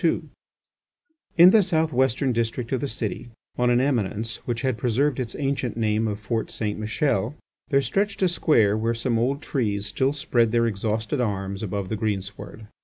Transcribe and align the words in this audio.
§.2 0.03 0.29
In 1.37 1.49
the 1.51 1.61
southwestern 1.61 2.33
district 2.33 2.71
of 2.71 2.81
the 2.81 2.87
city, 2.87 3.29
on 3.59 3.69
an 3.69 3.79
eminence 3.79 4.37
which 4.47 4.61
had 4.63 4.75
preserved 4.75 5.19
its 5.19 5.35
ancient 5.37 5.77
name 5.77 6.07
of 6.07 6.19
Fort 6.19 6.49
Saint 6.49 6.79
Michel, 6.79 7.35
there 7.69 7.83
stretched 7.83 8.23
a 8.23 8.27
square 8.27 8.75
where 8.75 8.95
some 8.95 9.19
old 9.19 9.43
trees 9.43 9.85
still 9.85 10.11
spread 10.11 10.51
their 10.51 10.65
exhausted 10.65 11.21
arms 11.21 11.61
above 11.61 11.89
the 11.89 11.95
greensward. 11.95 12.65